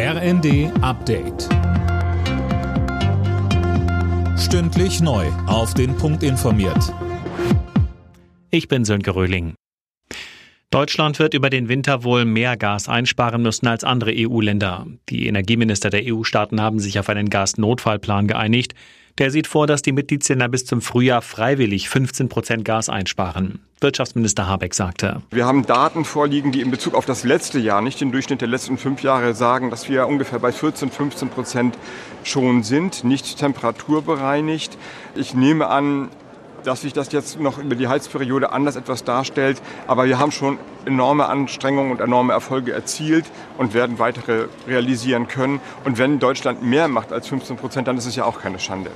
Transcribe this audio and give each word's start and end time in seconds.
RND 0.00 0.70
Update. 0.80 1.48
Stündlich 4.38 5.00
neu. 5.00 5.26
Auf 5.48 5.74
den 5.74 5.96
Punkt 5.96 6.22
informiert. 6.22 6.94
Ich 8.52 8.68
bin 8.68 8.84
Sönke 8.84 9.16
Röhling. 9.16 9.54
Deutschland 10.70 11.18
wird 11.18 11.34
über 11.34 11.50
den 11.50 11.68
Winter 11.68 12.04
wohl 12.04 12.24
mehr 12.24 12.56
Gas 12.56 12.88
einsparen 12.88 13.42
müssen 13.42 13.66
als 13.66 13.82
andere 13.82 14.12
EU-Länder. 14.14 14.86
Die 15.08 15.26
Energieminister 15.26 15.90
der 15.90 16.04
EU-Staaten 16.04 16.60
haben 16.60 16.78
sich 16.78 17.00
auf 17.00 17.08
einen 17.08 17.28
Gasnotfallplan 17.28 18.28
geeinigt. 18.28 18.76
Der 19.18 19.32
sieht 19.32 19.48
vor, 19.48 19.66
dass 19.66 19.82
die 19.82 19.90
Mitgliedsländer 19.90 20.48
bis 20.48 20.64
zum 20.64 20.80
Frühjahr 20.80 21.22
freiwillig 21.22 21.88
15 21.88 22.28
Prozent 22.28 22.64
Gas 22.64 22.88
einsparen. 22.88 23.58
Wirtschaftsminister 23.80 24.46
Habeck 24.46 24.74
sagte. 24.74 25.22
Wir 25.30 25.44
haben 25.44 25.66
Daten 25.66 26.04
vorliegen, 26.04 26.52
die 26.52 26.60
in 26.60 26.70
Bezug 26.70 26.94
auf 26.94 27.04
das 27.04 27.24
letzte 27.24 27.58
Jahr, 27.58 27.80
nicht 27.82 28.00
den 28.00 28.12
Durchschnitt 28.12 28.40
der 28.40 28.48
letzten 28.48 28.78
fünf 28.78 29.02
Jahre, 29.02 29.34
sagen, 29.34 29.70
dass 29.70 29.88
wir 29.88 30.06
ungefähr 30.06 30.38
bei 30.38 30.52
14, 30.52 30.90
15 30.90 31.28
Prozent 31.30 31.78
schon 32.22 32.62
sind, 32.62 33.02
nicht 33.02 33.38
temperaturbereinigt. 33.38 34.78
Ich 35.16 35.34
nehme 35.34 35.66
an, 35.66 36.08
dass 36.64 36.82
sich 36.82 36.92
das 36.92 37.12
jetzt 37.12 37.40
noch 37.40 37.58
über 37.58 37.74
die 37.74 37.88
Heizperiode 37.88 38.52
anders 38.52 38.76
etwas 38.76 39.04
darstellt. 39.04 39.60
Aber 39.86 40.06
wir 40.06 40.18
haben 40.18 40.32
schon 40.32 40.58
enorme 40.84 41.26
Anstrengungen 41.26 41.92
und 41.92 42.00
enorme 42.00 42.32
Erfolge 42.32 42.72
erzielt 42.72 43.26
und 43.56 43.74
werden 43.74 43.98
weitere 43.98 44.46
realisieren 44.66 45.28
können. 45.28 45.60
Und 45.84 45.98
wenn 45.98 46.18
Deutschland 46.18 46.62
mehr 46.62 46.88
macht 46.88 47.12
als 47.12 47.28
15 47.28 47.56
Prozent, 47.56 47.88
dann 47.88 47.96
ist 47.96 48.06
es 48.06 48.16
ja 48.16 48.24
auch 48.24 48.40
keine 48.40 48.58
Schande. 48.58 48.90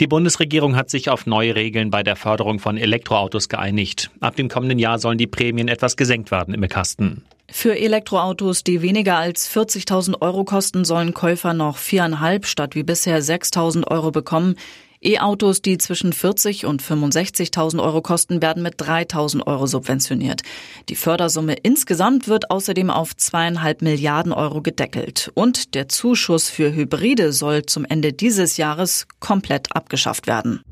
Die 0.00 0.06
Bundesregierung 0.08 0.74
hat 0.74 0.90
sich 0.90 1.08
auf 1.08 1.26
neue 1.26 1.54
Regeln 1.54 1.90
bei 1.90 2.02
der 2.02 2.16
Förderung 2.16 2.58
von 2.58 2.76
Elektroautos 2.76 3.48
geeinigt. 3.48 4.10
Ab 4.20 4.34
dem 4.34 4.48
kommenden 4.48 4.80
Jahr 4.80 4.98
sollen 4.98 5.18
die 5.18 5.28
Prämien 5.28 5.68
etwas 5.68 5.96
gesenkt 5.96 6.32
werden 6.32 6.52
im 6.52 6.68
Kasten. 6.68 7.24
Für 7.48 7.78
Elektroautos, 7.78 8.64
die 8.64 8.82
weniger 8.82 9.16
als 9.16 9.48
40.000 9.54 10.20
Euro 10.20 10.44
kosten, 10.44 10.84
sollen 10.84 11.14
Käufer 11.14 11.54
noch 11.54 11.76
viereinhalb 11.76 12.46
statt 12.46 12.74
wie 12.74 12.82
bisher 12.82 13.22
6.000 13.22 13.86
Euro 13.86 14.10
bekommen. 14.10 14.56
E-Autos, 15.04 15.60
die 15.60 15.76
zwischen 15.76 16.12
40 16.14 16.64
und 16.64 16.82
65.000 16.82 17.82
Euro 17.82 18.00
kosten, 18.00 18.40
werden 18.40 18.62
mit 18.62 18.80
3.000 18.80 19.46
Euro 19.46 19.66
subventioniert. 19.66 20.40
Die 20.88 20.96
Fördersumme 20.96 21.56
insgesamt 21.62 22.26
wird 22.26 22.50
außerdem 22.50 22.90
auf 22.90 23.14
zweieinhalb 23.14 23.82
Milliarden 23.82 24.32
Euro 24.32 24.62
gedeckelt. 24.62 25.30
Und 25.34 25.74
der 25.74 25.88
Zuschuss 25.88 26.48
für 26.48 26.74
Hybride 26.74 27.32
soll 27.32 27.66
zum 27.66 27.84
Ende 27.84 28.14
dieses 28.14 28.56
Jahres 28.56 29.06
komplett 29.20 29.76
abgeschafft 29.76 30.26
werden. 30.26 30.62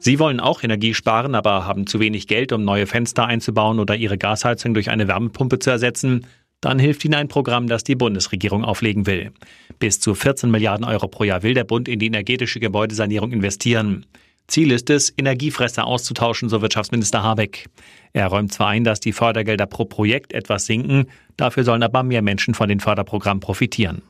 Sie 0.00 0.18
wollen 0.18 0.40
auch 0.40 0.64
Energie 0.64 0.94
sparen, 0.94 1.36
aber 1.36 1.64
haben 1.64 1.86
zu 1.86 2.00
wenig 2.00 2.26
Geld, 2.26 2.50
um 2.52 2.64
neue 2.64 2.88
Fenster 2.88 3.26
einzubauen 3.26 3.78
oder 3.78 3.94
ihre 3.94 4.18
Gasheizung 4.18 4.74
durch 4.74 4.90
eine 4.90 5.06
Wärmepumpe 5.06 5.60
zu 5.60 5.70
ersetzen 5.70 6.26
dann 6.62 6.78
hilft 6.78 7.04
Ihnen 7.04 7.14
ein 7.14 7.28
Programm, 7.28 7.66
das 7.66 7.84
die 7.84 7.96
Bundesregierung 7.96 8.64
auflegen 8.64 9.06
will. 9.06 9.32
Bis 9.78 10.00
zu 10.00 10.14
14 10.14 10.50
Milliarden 10.50 10.86
Euro 10.86 11.08
pro 11.08 11.24
Jahr 11.24 11.42
will 11.42 11.52
der 11.54 11.64
Bund 11.64 11.88
in 11.88 11.98
die 11.98 12.06
energetische 12.06 12.60
Gebäudesanierung 12.60 13.32
investieren. 13.32 14.06
Ziel 14.46 14.70
ist 14.70 14.88
es, 14.88 15.12
Energiefresser 15.16 15.86
auszutauschen, 15.86 16.48
so 16.48 16.62
Wirtschaftsminister 16.62 17.22
Habeck. 17.22 17.66
Er 18.12 18.28
räumt 18.28 18.52
zwar 18.52 18.68
ein, 18.68 18.84
dass 18.84 19.00
die 19.00 19.12
Fördergelder 19.12 19.66
pro 19.66 19.84
Projekt 19.84 20.32
etwas 20.32 20.66
sinken, 20.66 21.06
dafür 21.36 21.64
sollen 21.64 21.82
aber 21.82 22.04
mehr 22.04 22.22
Menschen 22.22 22.54
von 22.54 22.68
den 22.68 22.80
Förderprogrammen 22.80 23.40
profitieren. 23.40 24.02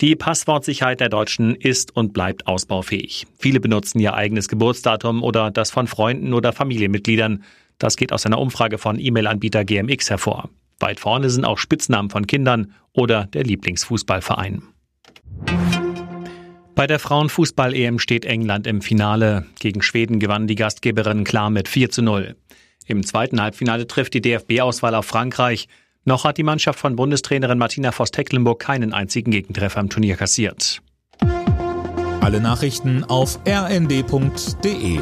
Die 0.00 0.16
Passwortsicherheit 0.16 1.00
der 1.00 1.08
Deutschen 1.08 1.54
ist 1.54 1.96
und 1.96 2.12
bleibt 2.12 2.46
ausbaufähig. 2.46 3.26
Viele 3.38 3.60
benutzen 3.60 4.00
ihr 4.00 4.12
eigenes 4.12 4.48
Geburtsdatum 4.48 5.22
oder 5.22 5.50
das 5.50 5.70
von 5.70 5.86
Freunden 5.86 6.34
oder 6.34 6.52
Familienmitgliedern. 6.52 7.44
Das 7.78 7.96
geht 7.96 8.12
aus 8.12 8.26
einer 8.26 8.38
Umfrage 8.38 8.78
von 8.78 8.98
E-Mail-Anbieter 8.98 9.64
GMX 9.64 10.10
hervor. 10.10 10.48
Weit 10.80 11.00
vorne 11.00 11.30
sind 11.30 11.44
auch 11.44 11.58
Spitznamen 11.58 12.10
von 12.10 12.26
Kindern 12.26 12.72
oder 12.92 13.26
der 13.26 13.44
Lieblingsfußballverein. 13.44 14.62
Bei 16.74 16.88
der 16.88 16.98
Frauenfußball-EM 16.98 18.00
steht 18.00 18.24
England 18.24 18.66
im 18.66 18.82
Finale. 18.82 19.46
Gegen 19.60 19.80
Schweden 19.80 20.18
gewann 20.18 20.48
die 20.48 20.56
Gastgeberin 20.56 21.22
klar 21.22 21.50
mit 21.50 21.68
4 21.68 21.90
zu 21.90 22.02
0. 22.02 22.34
Im 22.86 23.06
zweiten 23.06 23.40
Halbfinale 23.40 23.86
trifft 23.86 24.14
die 24.14 24.20
DFB-Auswahl 24.20 24.94
auf 24.94 25.06
Frankreich. 25.06 25.68
Noch 26.04 26.24
hat 26.24 26.36
die 26.36 26.42
Mannschaft 26.42 26.78
von 26.78 26.96
Bundestrainerin 26.96 27.58
Martina 27.58 27.92
Voss-Tecklenburg 27.92 28.60
keinen 28.60 28.92
einzigen 28.92 29.30
Gegentreffer 29.30 29.80
im 29.80 29.88
Turnier 29.88 30.16
kassiert. 30.16 30.82
Alle 32.20 32.40
Nachrichten 32.40 33.04
auf 33.04 33.38
rnd.de 33.46 34.98